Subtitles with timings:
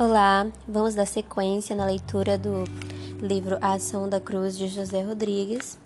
[0.00, 2.64] Olá, vamos dar sequência na leitura do
[3.20, 5.78] livro A Ação da Cruz de José Rodrigues,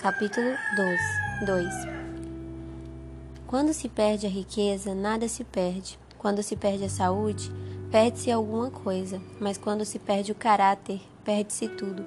[0.00, 0.48] capítulo
[1.46, 1.68] 2.
[3.46, 5.96] Quando se perde a riqueza, nada se perde.
[6.18, 7.52] Quando se perde a saúde,
[7.88, 12.04] perde-se alguma coisa, mas quando se perde o caráter, perde-se tudo.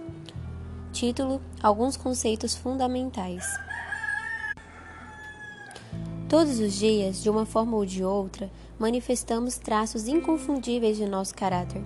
[0.91, 3.45] Título: Alguns conceitos fundamentais.
[6.27, 11.83] Todos os dias, de uma forma ou de outra, manifestamos traços inconfundíveis de nosso caráter.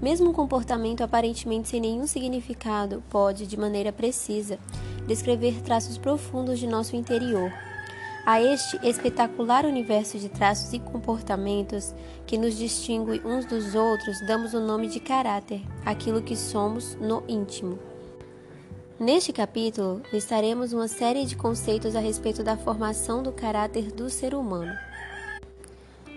[0.00, 4.58] Mesmo um comportamento aparentemente sem nenhum significado pode, de maneira precisa,
[5.06, 7.52] descrever traços profundos de nosso interior.
[8.24, 11.94] A este espetacular universo de traços e comportamentos
[12.26, 17.22] que nos distingue uns dos outros, damos o nome de caráter, aquilo que somos no
[17.26, 17.78] íntimo.
[18.98, 24.34] Neste capítulo, listaremos uma série de conceitos a respeito da formação do caráter do ser
[24.34, 24.72] humano.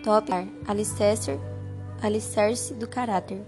[0.03, 0.29] Top
[0.67, 1.39] alicerce,
[2.01, 3.41] alicerce do caráter.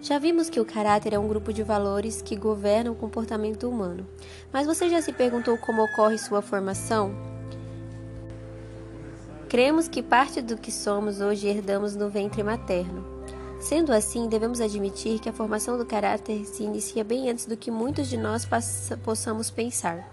[0.00, 4.06] Já vimos que o caráter é um grupo de valores que governam o comportamento humano.
[4.52, 7.12] Mas você já se perguntou como ocorre sua formação?
[9.48, 13.04] Cremos que parte do que somos hoje herdamos no ventre materno.
[13.60, 17.72] Sendo assim, devemos admitir que a formação do caráter se inicia bem antes do que
[17.72, 18.48] muitos de nós
[19.02, 20.08] possamos pensar.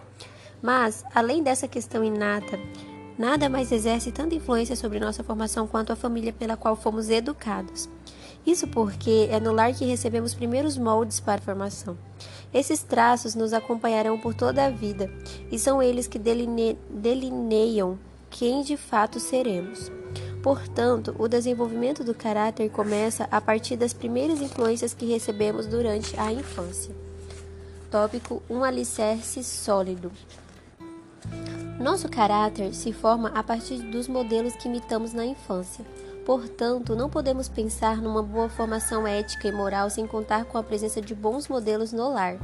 [0.63, 2.59] Mas, além dessa questão inata,
[3.18, 7.90] Nada mais exerce tanta influência sobre nossa formação quanto a família pela qual fomos educados.
[8.46, 11.98] Isso porque é no lar que recebemos primeiros moldes para a formação.
[12.54, 15.12] Esses traços nos acompanharão por toda a vida
[15.52, 17.98] e são eles que deline delineiam
[18.30, 19.92] quem de fato seremos.
[20.44, 26.31] Portanto, o desenvolvimento do caráter começa a partir das primeiras influências que recebemos durante a
[26.31, 26.96] infância.
[27.90, 30.12] Tópico: um alicerce sólido.
[31.80, 35.86] Nosso caráter se forma a partir dos modelos que imitamos na infância.
[36.25, 41.00] Portanto, não podemos pensar numa boa formação ética e moral sem contar com a presença
[41.00, 42.38] de bons modelos no lar.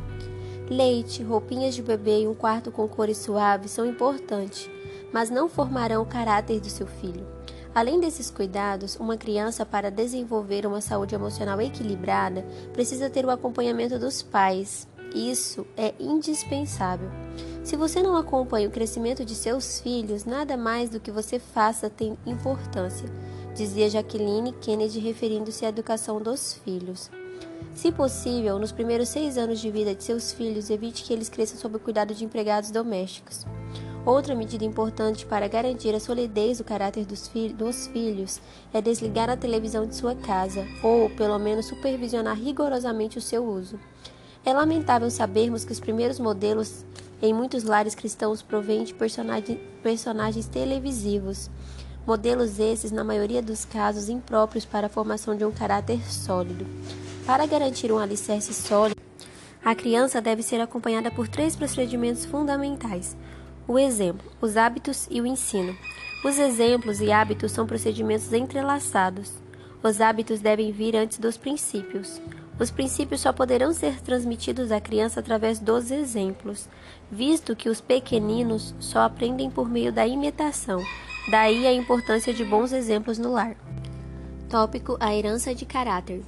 [0.70, 4.70] Leite, roupinhas de bebê e um quarto com cores suaves são importantes,
[5.12, 7.26] mas não formarão o caráter do seu filho.
[7.74, 13.98] Além desses cuidados, uma criança, para desenvolver uma saúde emocional equilibrada, precisa ter o acompanhamento
[13.98, 14.88] dos pais.
[15.14, 17.10] Isso é indispensável.
[17.64, 21.90] Se você não acompanha o crescimento de seus filhos, nada mais do que você faça
[21.90, 23.10] tem importância,
[23.56, 27.10] dizia Jacqueline Kennedy referindo-se à educação dos filhos.
[27.74, 31.58] Se possível, nos primeiros seis anos de vida de seus filhos, evite que eles cresçam
[31.58, 33.46] sob o cuidado de empregados domésticos.
[34.06, 38.42] Outra medida importante para garantir a solidez do caráter dos, fi dos, filhos
[38.74, 43.80] é desligar a televisão de sua casa, ou, pelo menos, supervisionar rigorosamente o seu uso.
[44.46, 46.84] É lamentável sabermos que os primeiros modelos
[47.24, 51.50] em muitos lares cristãos provém de personagens, televisivos,
[52.06, 56.68] modelos esses, na maioria dos casos, impróprios para a formação de um caráter sólido.
[57.26, 59.02] Para garantir um alicerce sólido,
[59.64, 63.16] a criança deve ser acompanhada por três procedimentos fundamentais:
[63.66, 65.74] o exemplo, os hábitos e o ensino.
[66.26, 69.32] Os exemplos e hábitos são procedimentos entrelaçados.
[69.82, 72.22] Os hábitos devem vir antes dos princípios.
[72.60, 76.70] Os princípios só poderão ser transmitidos à criança através dos exemplos,
[77.12, 80.84] visto que os pequeninos só aprendem por meio da imitação.
[81.30, 83.56] Daí a importância de bons exemplos no lar.
[84.50, 86.22] Tópico: A herança de caráter.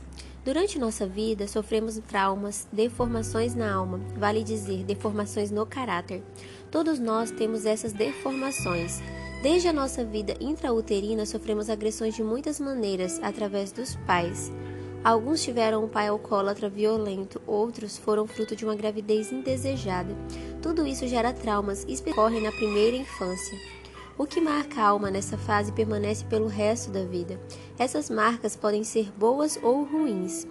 [0.44, 6.24] Durante nossa vida, sofremos traumas, deformações na alma, vale dizer, deformações no caráter.
[6.70, 9.02] Todos nós temos essas deformações.
[9.42, 14.52] Desde a nossa vida intrauterina, sofremos agressões de muitas maneiras através dos pais.
[15.06, 20.18] Alguns tiveram um pai alcoólatra violento, outros foram fruto de uma gravidez indesejada.
[20.64, 23.56] Tudo isso gera traumas e ocorrem na primeira infância.
[24.18, 27.40] O que marca a alma nessa fase permanece pelo resto da vida.
[27.78, 30.48] Essas marcas podem ser boas ou ruins.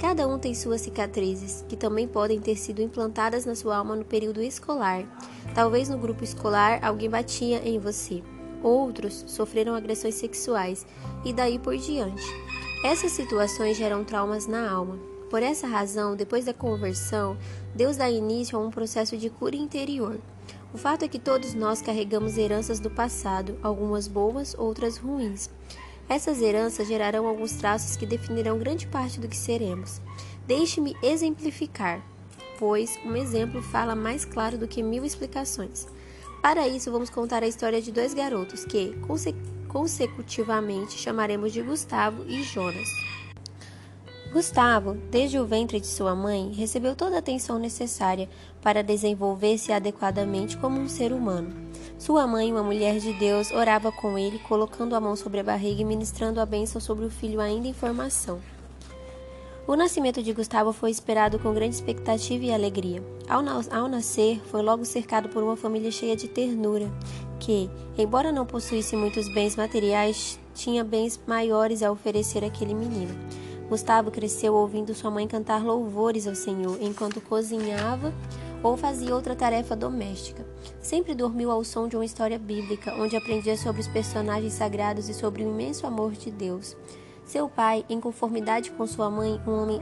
[0.00, 4.04] Cada um tem suas cicatrizes, que também podem ter sido implantadas na sua alma no
[4.04, 5.04] período escolar.
[5.54, 8.20] Talvez no grupo escolar alguém batia em você.
[8.64, 10.84] Outros sofreram agressões sexuais
[11.24, 12.51] e daí por diante.
[12.84, 14.98] Essas situações geram traumas na alma.
[15.30, 17.38] Por essa razão, depois da conversão,
[17.72, 20.18] Deus dá início a um processo de cura interior.
[20.74, 25.48] O fato é que todos nós carregamos heranças do passado, algumas boas, outras ruins.
[26.08, 30.00] Essas heranças gerarão alguns traços que definirão grande parte do que seremos.
[30.44, 32.04] Deixe-me exemplificar,
[32.58, 35.86] pois um exemplo fala mais claro do que mil explicações.
[36.42, 38.92] Para isso, vamos contar a história de dois garotos que,
[39.72, 42.88] consecutivamente chamaremos de Gustavo e Jonas.
[44.30, 48.28] Gustavo, desde o ventre de sua mãe, recebeu toda a atenção necessária
[48.62, 51.54] para desenvolver-se adequadamente como um ser humano.
[51.98, 55.82] Sua mãe, uma mulher de Deus, orava com ele, colocando a mão sobre a barriga
[55.82, 58.40] e ministrando a bênção sobre o filho ainda em formação.
[59.64, 63.00] O nascimento de Gustavo foi esperado com grande expectativa e alegria.
[63.28, 66.90] Ao, ao, nascer, foi logo cercado por uma família cheia de ternura,
[67.38, 73.14] que, embora não possuísse muitos bens materiais, tinha bens maiores a oferecer àquele menino.
[73.68, 78.12] Gustavo cresceu ouvindo sua mãe cantar louvores ao Senhor enquanto cozinhava
[78.64, 80.44] ou fazia outra tarefa doméstica.
[80.80, 85.14] Sempre dormiu ao som de uma história bíblica, onde aprendia sobre os personagens sagrados e
[85.14, 86.76] sobre o imenso amor de Deus.
[87.32, 89.80] Seu pai, em conformidade com sua mãe, um homem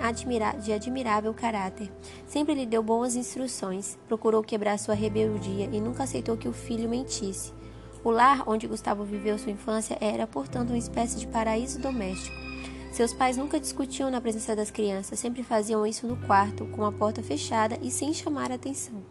[0.63, 1.91] de admirável caráter,
[2.25, 6.89] sempre lhe deu boas instruções, procurou quebrar sua rebeldia e nunca aceitou que o filho
[6.89, 7.53] mentisse.
[8.05, 12.37] O lar onde Gustavo viveu sua infância era, portanto, uma espécie de paraíso doméstico.
[12.93, 16.93] Seus pais nunca discutiam na presença das crianças, sempre faziam isso no quarto, com a
[16.93, 19.03] porta fechada e sem chamar a atenção.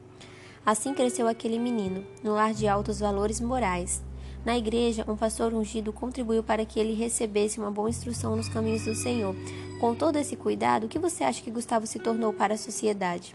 [0.65, 4.01] Assim cresceu aquele menino, no lar de altos valores morais,
[4.45, 8.85] na igreja, um pastor ungido contribuiu para que ele recebesse uma boa instrução nos caminhos
[8.85, 9.35] do Senhor.
[9.79, 13.33] Com todo esse cuidado, o que você acha que Gustavo se tornou para a sociedade?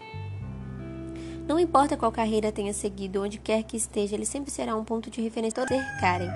[1.47, 5.11] Não importa qual carreira tenha seguido, onde quer que esteja, ele sempre será um ponto
[5.11, 6.29] de referência todos cercarem.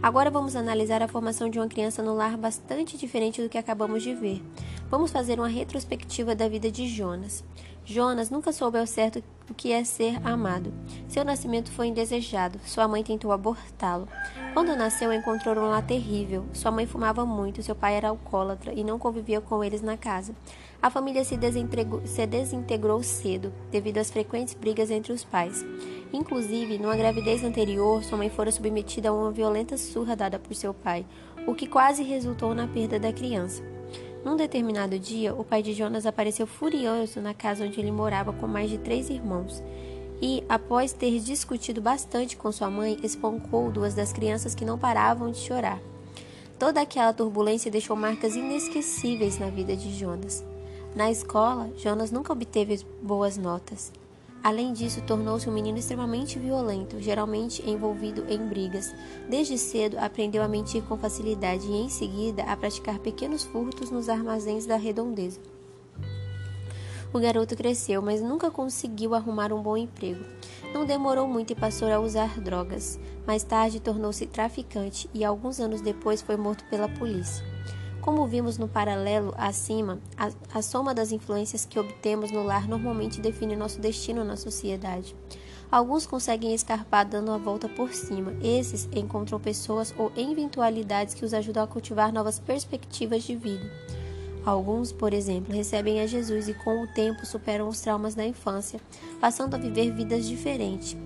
[0.00, 4.02] Agora vamos analisar a formação de uma criança no lar bastante diferente do que acabamos
[4.02, 4.42] de ver.
[4.88, 7.44] Vamos fazer uma retrospectiva da vida de Jonas.
[7.88, 10.70] Jonas nunca soube ao certo o que é ser amado.
[11.08, 12.60] Seu nascimento foi indesejado.
[12.66, 14.06] Sua mãe tentou abortá-lo.
[14.52, 16.44] Quando nasceu, encontrou um lar terrível.
[16.52, 20.34] Sua mãe fumava muito, seu pai era alcoólatra e não convivia com eles na casa.
[20.82, 21.38] A família se,
[22.04, 25.64] se desintegrou cedo, devido às frequentes brigas entre os pais.
[26.12, 30.74] Inclusive, numa gravidez anterior, sua mãe fora submetida a uma violenta surra dada por seu
[30.74, 31.06] pai,
[31.46, 33.77] o que quase resultou na perda da criança.
[34.28, 38.46] Num determinado dia, o pai de Jonas apareceu furioso na casa onde ele morava com
[38.46, 39.62] mais de três irmãos.
[40.20, 45.30] E, após ter discutido bastante com sua mãe, espancou duas das crianças que não paravam
[45.30, 45.80] de chorar.
[46.58, 50.44] Toda aquela turbulência deixou marcas inesquecíveis na vida de Jonas.
[50.94, 53.90] Na escola, Jonas nunca obteve boas notas.
[54.42, 58.94] Além disso, tornou-se um menino extremamente violento, geralmente envolvido em brigas.
[59.28, 64.08] Desde cedo, aprendeu a mentir com facilidade e, em seguida, a praticar pequenos furtos nos
[64.08, 65.40] armazéns da redondeza.
[67.12, 70.22] O garoto cresceu, mas nunca conseguiu arrumar um bom emprego.
[70.74, 73.00] Não demorou muito e passou a usar drogas.
[73.26, 77.47] Mais tarde, tornou-se traficante e, alguns anos depois, foi morto pela polícia.
[78.08, 83.20] Como vimos no paralelo acima, a, a soma das influências que obtemos no lar normalmente
[83.20, 85.14] define nosso destino na sociedade.
[85.70, 88.32] Alguns conseguem escarpar dando a volta por cima.
[88.42, 93.70] Esses encontram pessoas ou eventualidades que os ajudam a cultivar novas perspectivas de vida.
[94.42, 98.80] Alguns, por exemplo, recebem a Jesus e com o tempo superam os traumas da infância,
[99.20, 100.96] passando a viver vidas diferentes.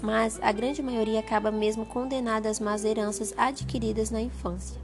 [0.00, 4.81] Mas a grande maioria acaba mesmo condenada às más heranças adquiridas na infância.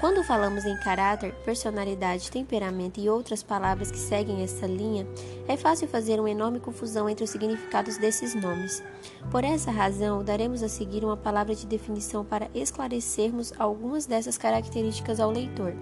[0.00, 5.06] Quando falamos em caráter, personalidade, temperamento e outras palavras que seguem essa linha,
[5.46, 8.82] é fácil fazer uma enorme confusão entre os significados desses nomes.
[9.30, 15.20] Por essa razão, daremos a seguir uma palavra de definição para esclarecermos algumas dessas características
[15.20, 15.74] ao leitor.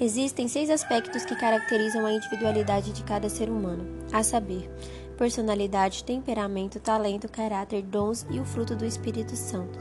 [0.00, 4.70] Existem seis aspectos que caracterizam a individualidade de cada ser humano, a saber,
[5.20, 9.78] personalidade, temperamento, talento, caráter, dons e o fruto do Espírito Santo.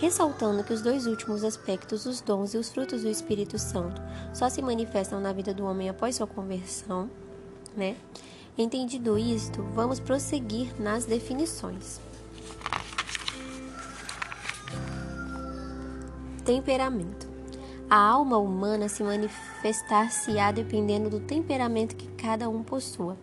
[0.00, 4.02] Ressaltando que os dois últimos aspectos, os dons e os frutos do Espírito Santo,
[4.34, 7.08] só se manifestam na vida do homem após sua conversão,
[7.76, 7.94] né?
[8.58, 12.00] Entendido isto, vamos prosseguir nas definições.
[16.44, 17.28] Temperamento.
[17.88, 23.16] A alma humana se manifestar-se-á dependendo do temperamento que cada um possua.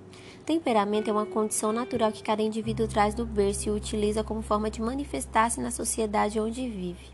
[0.48, 4.72] Temperamento é uma condição natural que cada indivíduo traz do berço e utiliza como forma
[4.72, 7.06] de manifestar-se na sociedade onde vive.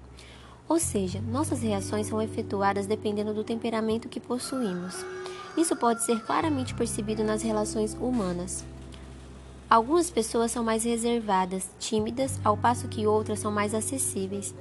[0.69, 5.03] Ou seja, nossas reações são efetuadas dependendo do temperamento que possuímos.
[5.57, 8.63] Isso pode ser claramente percebido nas relações humanas.
[9.67, 14.53] Algumas pessoas são mais reservadas, tímidas, ao passo que outras são mais acessíveis.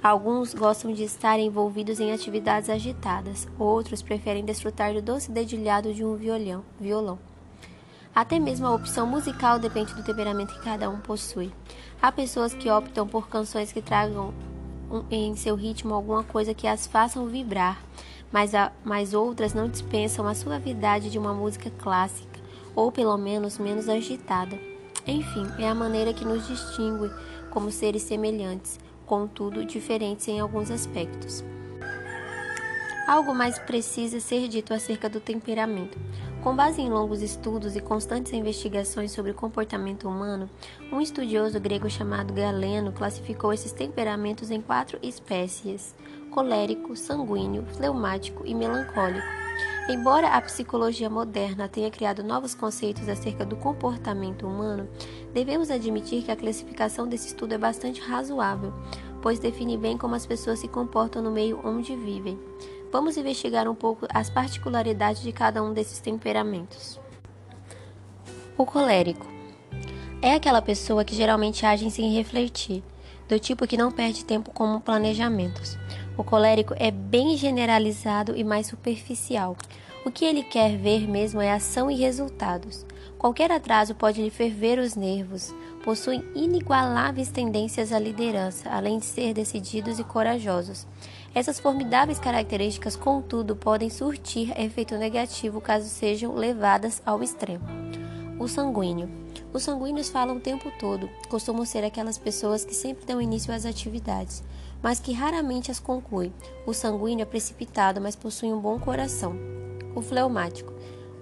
[0.00, 6.04] Alguns gostam de estar envolvidos em atividades agitadas, outros preferem desfrutar do doce dedilhado de
[6.04, 6.64] um violão.
[6.78, 7.31] violão.
[8.14, 11.50] Até mesmo a opção musical depende do temperamento que cada um possui.
[12.00, 14.34] Há pessoas que optam por canções que tragam
[15.10, 17.82] em seu ritmo alguma coisa que as façam vibrar,
[18.30, 22.38] mas, a, mas outras não dispensam a suavidade de uma música clássica,
[22.74, 24.58] ou pelo menos menos agitada.
[25.06, 27.10] Enfim, é a maneira que nos distingue
[27.50, 31.42] como seres semelhantes, contudo diferentes em alguns aspectos.
[33.06, 35.98] Algo mais precisa ser dito acerca do temperamento.
[36.42, 40.50] Com base em longos estudos e constantes investigações sobre o comportamento humano,
[40.92, 45.94] um estudioso grego chamado Galeno classificou esses temperamentos em quatro espécies:
[46.32, 49.24] colérico, sanguíneo, fleumático e melancólico.
[49.88, 54.88] Embora a psicologia moderna tenha criado novos conceitos acerca do comportamento humano,
[55.32, 58.72] devemos admitir que a classificação desse estudo é bastante razoável,
[59.20, 62.36] pois define bem como as pessoas se comportam no meio onde vivem.
[62.92, 67.00] Vamos investigar um pouco as particularidades de cada um desses temperamentos.
[68.56, 69.26] O colérico
[70.20, 72.84] é aquela pessoa que geralmente age sem refletir,
[73.26, 75.78] do tipo que não perde tempo com planejamentos.
[76.18, 79.56] O colérico é bem generalizado e mais superficial.
[80.04, 82.84] O que ele quer ver mesmo é ação e resultados.
[83.16, 85.54] Qualquer atraso pode lhe ferver os nervos.
[85.82, 90.86] Possuem inigualáveis tendências à liderança, além de ser decididos e corajosos.
[91.34, 97.64] Essas formidáveis características, contudo, podem surtir efeito negativo caso sejam levadas ao extremo.
[98.38, 99.08] O sanguíneo.
[99.50, 103.64] Os sanguíneos falam o tempo todo, costumam ser aquelas pessoas que sempre dão início às
[103.64, 104.42] atividades,
[104.82, 106.34] mas que raramente as concluem.
[106.66, 109.34] O sanguíneo é precipitado, mas possui um bom coração.
[109.94, 110.72] O fleumático.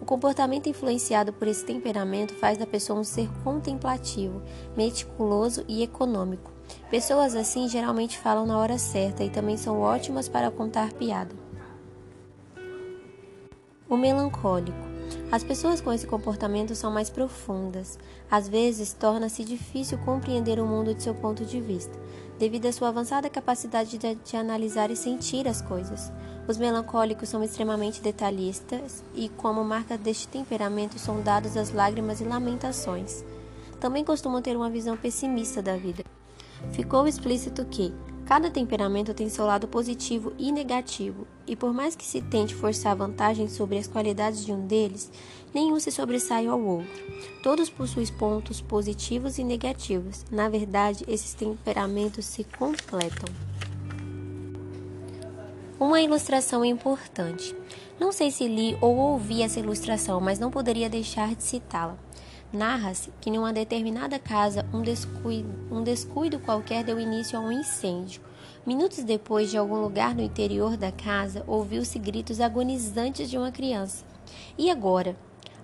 [0.01, 4.43] O comportamento influenciado por esse temperamento faz da pessoa um ser contemplativo,
[4.77, 6.51] meticuloso e econômico.
[6.91, 11.35] Pessoas assim geralmente falam na hora certa e também são ótimas para contar piada.
[13.89, 14.91] O melancólico.
[15.33, 17.99] As pessoas com esse comportamento são mais profundas.
[18.31, 21.99] Às vezes, torna-se difícil compreender o mundo de seu ponto de vista,
[22.39, 26.13] devido à sua avançada capacidade de, de, analisar e sentir as coisas.
[26.49, 32.25] Os melancólicos são extremamente detalhistas e, como marca deste temperamento, são dados as lágrimas e
[32.25, 33.25] lamentações.
[33.79, 36.05] Também costumam ter uma visão pessimista da vida.
[36.73, 37.93] Ficou explícito que
[38.31, 42.95] cada temperamento tem seu lado positivo e negativo, e por mais que se tente forçar
[42.95, 45.11] vantagem sobre as qualidades de um deles,
[45.53, 47.03] nenhum se sobressai ao outro.
[47.43, 50.25] Todos possuem pontos positivos e negativos.
[50.31, 53.29] Na verdade, esses temperamentos se completam.
[55.81, 57.57] Uma ilustração importante.
[57.99, 61.99] Não sei se li ou ouvi essa ilustração, mas não poderia deixar de citá-la.
[62.53, 67.53] Narra-se que em uma determinada casa um descuido, um descuido qualquer deu início a um
[67.53, 68.21] incêndio.
[68.67, 74.05] Minutos depois, de algum lugar no interior da casa, ouviu-se gritos agonizantes de uma criança.
[74.59, 75.17] E agora?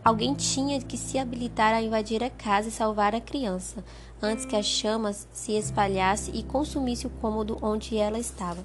[0.04, 3.84] Alguém tinha que se habilitar a invadir a casa e salvar a criança,
[4.22, 8.64] antes que as chamas se espalhasse e consumisse o cômodo onde ela estava.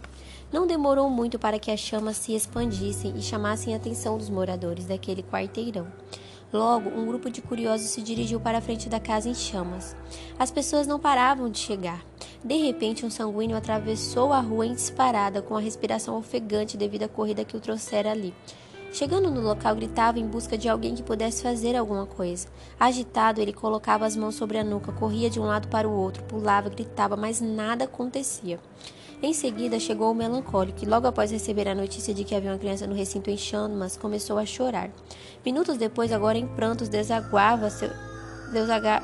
[0.54, 4.86] Não demorou muito para que as chamas se expandissem e chamassem a atenção dos moradores
[4.86, 5.88] daquele quarteirão.
[6.54, 9.96] Logo, um grupo de curiosos se dirigiu para a frente da casa em chamas.
[10.38, 12.04] As pessoas não paravam de chegar.
[12.44, 17.08] De repente, um sanguíneo atravessou a rua em disparada, com a respiração ofegante devido à
[17.08, 18.34] corrida que o trouxera ali.
[18.92, 22.50] Chegando no local, gritava em busca de alguém que pudesse fazer alguma coisa.
[22.78, 26.22] Agitado, ele colocava as mãos sobre a nuca, corria de um lado para o outro,
[26.24, 28.60] pulava, gritava, mas nada acontecia.
[29.24, 32.58] Em seguida, chegou o melancólico e, logo após receber a notícia de que havia uma
[32.58, 34.90] criança no recinto em chamas, começou a chorar.
[35.46, 37.90] Minutos depois, agora em prantos, desaguava seu,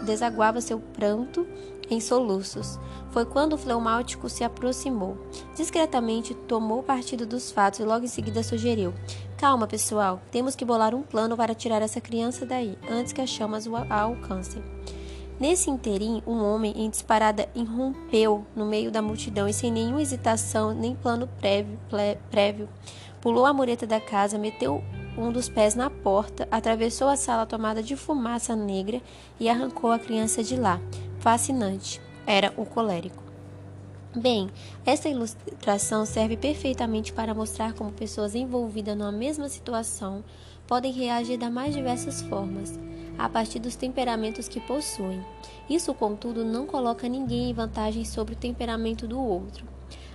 [0.04, 1.48] desaguava seu pranto
[1.88, 2.80] em soluços.
[3.12, 5.18] Foi quando o fleumático se aproximou.
[5.56, 8.96] Discretamente tomou partido dos fatos e logo em seguida sugeriu:
[9.38, 13.30] Calma, pessoal, temos que bolar um plano para tirar essa criança daí, antes que as
[13.30, 14.77] chamas o alcancem.
[15.40, 20.74] Nesse interim, um homem em disparada irrompeu no meio da multidão e, sem nenhuma hesitação
[20.74, 21.78] nem plano prévio,
[22.32, 22.68] prévio,
[23.22, 24.84] pulou a mureta da casa, meteu
[25.16, 29.00] um dos pés na porta, atravessou a sala tomada de fumaça negra
[29.40, 30.82] e arrancou a criança de lá.
[31.20, 32.02] Fascinante.
[32.26, 33.24] Era o colérico.
[34.16, 34.50] Bem,
[34.84, 40.24] essa ilustração serve perfeitamente para mostrar como pessoas envolvidas numa mesma situação
[40.66, 42.78] podem reagir das mais diversas formas
[43.18, 45.24] a partir dos temperamentos que possuem.
[45.70, 49.66] Isso, contudo, não coloca ninguém em vantagem sobre o temperamento do outro.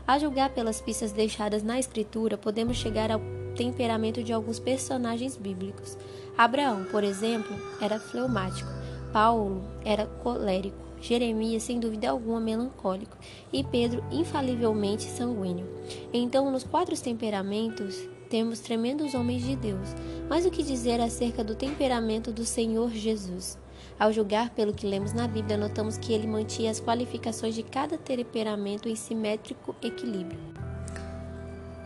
[0.07, 3.21] A julgar pelas pistas deixadas na Escritura, podemos chegar ao
[3.55, 5.97] temperamento de alguns personagens bíblicos.
[6.37, 8.69] Abraão, por exemplo, era fleumático,
[9.13, 13.17] Paulo era colérico, Jeremias, sem dúvida alguma, melancólico
[13.53, 15.69] e Pedro, infalivelmente sanguíneo.
[16.13, 19.91] Então, nos quatro temperamentos, temos tremendos homens de Deus,
[20.27, 23.59] mas o que dizer acerca do temperamento do Senhor Jesus?
[24.01, 27.99] Ao julgar pelo que lemos na Bíblia, notamos que ele mantinha as qualificações de cada
[27.99, 30.41] temperamento em simétrico equilíbrio.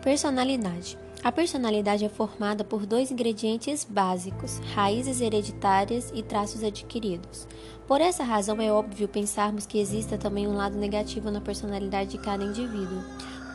[0.05, 0.97] Personalidade.
[1.25, 7.49] A personalidade é formada por dois ingredientes básicos: raízes hereditárias e traços adquiridos.
[7.89, 12.19] Por essa razão, é óbvio pensarmos que exista também um lado negativo na personalidade de
[12.19, 13.03] cada indivíduo,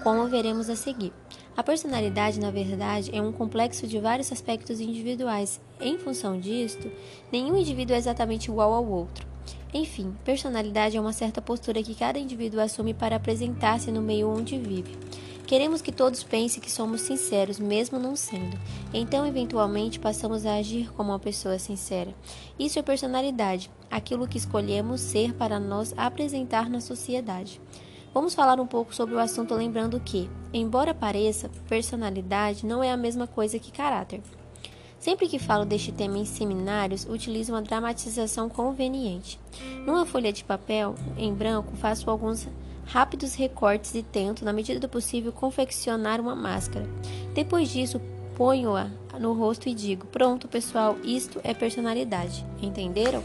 [0.03, 1.13] como veremos a seguir.
[1.55, 5.59] A personalidade, na verdade, é um complexo de vários aspectos individuais.
[5.81, 6.89] Em função disto,
[7.31, 9.27] nenhum indivíduo é exatamente igual ao outro.
[9.73, 14.57] Enfim, personalidade é uma certa postura que cada indivíduo assume para apresentar-se no meio onde
[14.57, 14.97] vive.
[15.45, 18.57] Queremos que todos pensem que somos sinceros, mesmo não sendo.
[18.93, 22.15] Então, eventualmente, passamos a agir como uma pessoa sincera.
[22.57, 27.59] Isso é personalidade, aquilo que escolhemos ser para nos apresentar na sociedade.
[28.13, 32.97] Vamos falar um pouco sobre o assunto lembrando que, embora pareça, personalidade não é a
[32.97, 34.21] mesma coisa que caráter.
[34.99, 39.39] Sempre que falo deste tema em seminários, utilizo uma dramatização conveniente.
[39.85, 42.47] Numa folha de papel em branco, faço alguns
[42.85, 46.87] rápidos recortes e tento, na medida do possível, confeccionar uma máscara.
[47.33, 48.01] Depois disso,
[48.35, 52.45] ponho-a no rosto e digo: Pronto, pessoal, isto é personalidade.
[52.61, 53.23] Entenderam?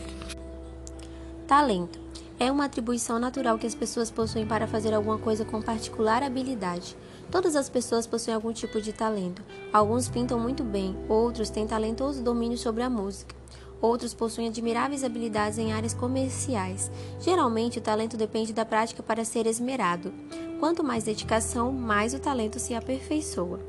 [1.46, 2.05] Talento.
[2.38, 6.94] É uma atribuição natural que as pessoas possuem para fazer alguma coisa com particular habilidade.
[7.30, 9.42] Todas as pessoas possuem algum tipo de talento.
[9.72, 13.34] Alguns pintam muito bem, outros têm talentoso domínio sobre a música.
[13.80, 16.90] Outros possuem admiráveis habilidades em áreas comerciais.
[17.20, 20.12] Geralmente, o talento depende da prática para ser esmerado.
[20.60, 23.60] Quanto mais dedicação, mais o talento se aperfeiçoa.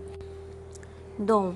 [1.17, 1.55] Dom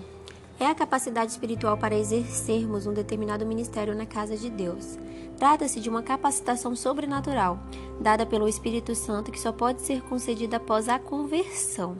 [0.61, 4.95] é a capacidade espiritual para exercermos um determinado ministério na casa de Deus.
[5.35, 7.57] Trata-se de uma capacitação sobrenatural,
[7.99, 11.97] dada pelo Espírito Santo, que só pode ser concedida após a conversão.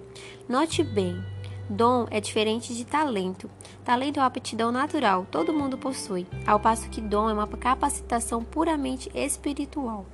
[0.48, 1.20] Note bem,
[1.68, 3.50] dom é diferente de talento.
[3.84, 8.44] Talento é uma aptidão natural, todo mundo possui, ao passo que dom é uma capacitação
[8.44, 10.06] puramente espiritual.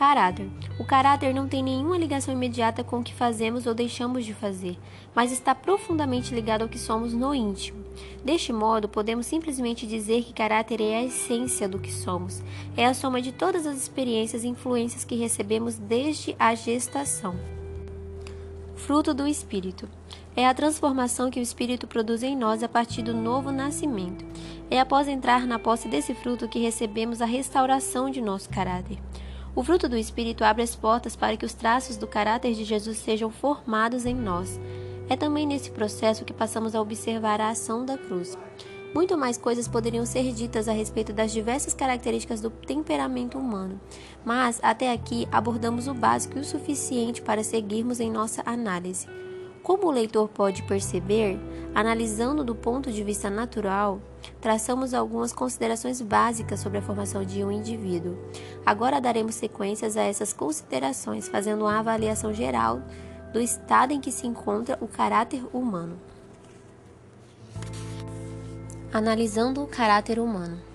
[0.00, 0.48] Caráter.
[0.78, 4.78] O caráter não tem nenhuma ligação imediata com o que fazemos ou deixamos de fazer,
[5.14, 7.84] mas está profundamente ligado ao que somos no íntimo.
[8.24, 12.42] Deste modo, podemos simplesmente dizer que caráter é a essência do que somos,
[12.78, 17.38] é a soma de todas as experiências e influências que recebemos desde a gestação.
[18.76, 19.86] Fruto do Espírito.
[20.34, 24.24] É a transformação que o Espírito produz em nós a partir do novo nascimento.
[24.70, 28.96] É após entrar na posse desse fruto que recebemos a restauração de nosso caráter.
[29.54, 32.98] O fruto do Espírito abre as portas para que os traços do caráter de Jesus
[32.98, 34.60] sejam formados em nós.
[35.08, 38.38] É também nesse processo que passamos a observar a ação da cruz.
[38.94, 43.80] Muito mais coisas poderiam ser ditas a respeito das diversas características do temperamento humano,
[44.24, 49.06] mas até aqui abordamos o básico e o suficiente para seguirmos em nossa análise.
[49.62, 51.38] Como o leitor pode perceber,
[51.74, 54.00] analisando do ponto de vista natural,
[54.40, 58.16] traçamos algumas considerações básicas sobre a formação de um indivíduo.
[58.64, 62.80] Agora daremos sequências a essas considerações, fazendo uma avaliação geral
[63.32, 65.98] do estado em que se encontra o caráter humano.
[68.92, 70.69] Analisando o caráter humano.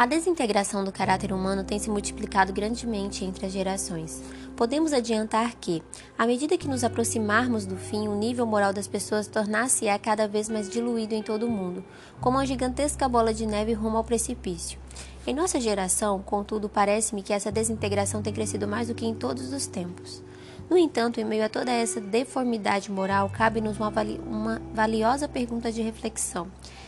[0.00, 4.22] A desintegração do caráter humano tem se multiplicado grandemente entre as gerações.
[4.56, 5.82] Podemos adiantar que,
[6.16, 10.48] à medida que nos aproximarmos do fim, o nível moral das pessoas tornar-se-á cada vez
[10.48, 11.84] mais diluído em todo o mundo,
[12.18, 14.78] como uma gigantesca bola de neve rumo ao precipício.
[15.26, 19.52] Em nossa geração, contudo, parece-me que essa desintegração tem crescido mais do que em todos
[19.52, 20.22] os tempos.
[20.70, 25.72] No entanto, em meio a toda essa deformidade moral, cabe-nos uma, vali uma valiosa pergunta
[25.72, 26.46] de reflexão.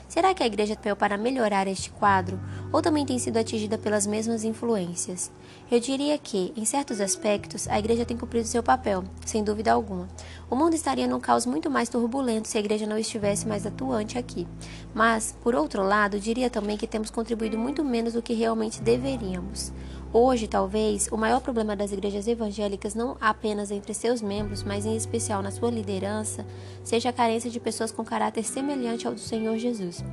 [0.08, 2.38] Será que a igreja atuou para melhorar este quadro
[2.70, 5.32] ou também tem sido atingida pelas mesmas influências?
[5.68, 10.08] Eu diria que, em certos aspectos, a igreja tem cumprido seu papel, sem dúvida alguma.
[10.48, 14.16] O mundo estaria num caos muito mais turbulento se a igreja não estivesse mais atuante
[14.16, 14.46] aqui.
[14.94, 19.72] Mas, por outro lado, diria também que temos contribuído muito menos do que realmente deveríamos.
[20.14, 24.94] Hoje, talvez, o maior problema das igrejas evangélicas, não apenas entre seus membros, mas em
[24.94, 26.44] especial na sua liderança,
[26.84, 30.04] seja a carência de pessoas com caráter semelhante ao do Senhor Jesus.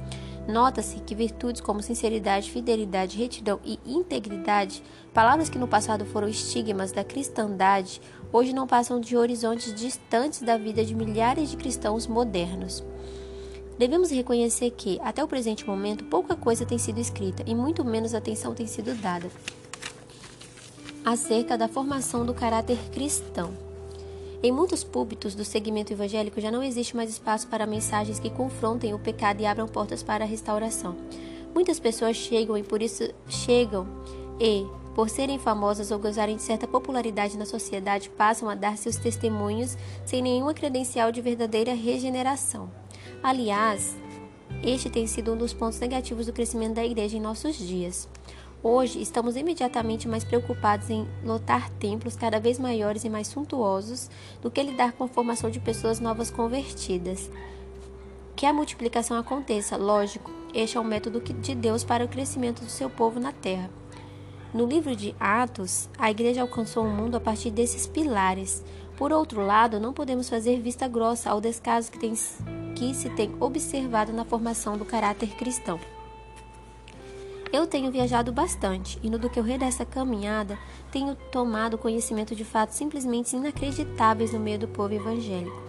[0.47, 4.81] Nota-se que virtudes como sinceridade, fidelidade, retidão e integridade,
[5.13, 10.57] palavras que no passado foram estigmas da cristandade, hoje não passam de horizontes distantes da
[10.57, 12.85] vida de milhares de cristãos modernos.
[13.77, 18.13] Devemos reconhecer que, até o presente momento, pouca coisa tem sido escrita e muito menos
[18.13, 19.29] atenção tem sido dada
[21.03, 23.51] acerca da formação do caráter cristão.
[24.41, 28.93] Em muitos púlpitos do segmento evangélico já não existe mais espaço para mensagens que confrontem
[28.93, 30.95] o pecado e abram portas para a restauração.
[31.53, 33.85] Muitas pessoas chegam e por isso chegam
[34.39, 38.95] e, por serem famosas ou gozarem de certa popularidade na sociedade, passam a dar seus
[38.95, 42.71] testemunhos sem nenhuma credencial de verdadeira regeneração.
[43.21, 43.97] Aliás,
[44.63, 48.07] este tem sido um dos pontos negativos do crescimento da igreja em nossos dias.
[48.61, 54.09] Hoje, estamos imediatamente mais preocupados em lotar templos cada vez maiores e mais suntuosos
[54.41, 57.31] do que lidar com a formação de pessoas novas convertidas.
[58.35, 62.69] Que a multiplicação aconteça, lógico, este é o método de Deus para o crescimento do
[62.69, 63.69] seu povo na terra.
[64.53, 68.61] No livro de Atos, a igreja alcançou o mundo a partir desses pilares.
[68.97, 72.13] Por outro lado, não podemos fazer vista grossa ao descaso que, tem,
[72.75, 75.79] que se tem observado na formação do caráter cristão.
[77.51, 80.57] Eu tenho viajado bastante e no decorrer dessa caminhada
[80.91, 85.59] tenho tomado conhecimento de fatos simplesmente inacreditáveis no meio do povo evangélico.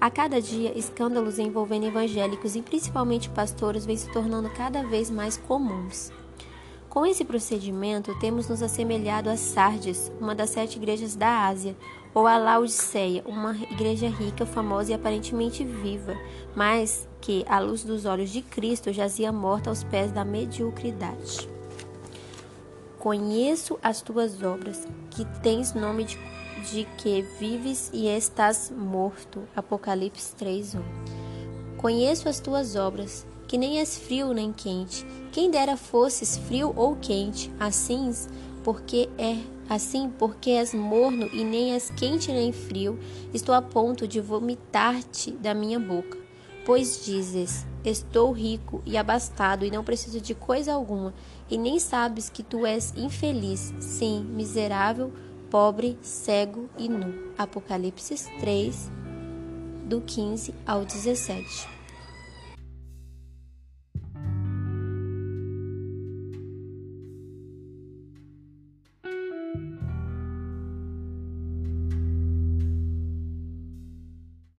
[0.00, 5.36] A cada dia, escândalos envolvendo evangélicos e principalmente pastores vêm se tornando cada vez mais
[5.36, 6.12] comuns.
[6.88, 11.76] Com esse procedimento, temos nos assemelhado a Sardes, uma das sete igrejas da Ásia,
[12.14, 16.16] ou a Laodiceia, uma igreja rica, famosa e aparentemente viva,
[16.54, 21.48] mas que, à luz dos olhos de Cristo, jazia morta aos pés da mediocridade.
[22.98, 26.18] Conheço as tuas obras, que tens nome de,
[26.70, 29.42] de que vives e estás morto.
[29.54, 30.82] Apocalipse 3:1.
[31.76, 35.06] Conheço as tuas obras, que nem és frio nem quente.
[35.30, 38.12] Quem dera fosses frio ou quente, assim,
[38.64, 39.36] porque é
[39.68, 42.98] assim, porque és morno e nem és quente nem frio,
[43.32, 46.27] estou a ponto de vomitar-te da minha boca.
[46.68, 51.14] Pois dizes: Estou rico e abastado e não preciso de coisa alguma,
[51.48, 55.10] e nem sabes que tu és infeliz, sim, miserável,
[55.50, 57.32] pobre, cego e nu.
[57.38, 58.90] Apocalipse 3,
[59.86, 61.77] do 15 ao 17.